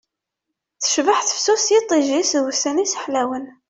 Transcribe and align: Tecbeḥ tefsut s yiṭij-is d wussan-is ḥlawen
Tecbeḥ 0.81 1.19
tefsut 1.23 1.61
s 1.65 1.67
yiṭij-is 1.73 2.31
d 2.39 2.41
wussan-is 2.43 2.93
ḥlawen 3.03 3.45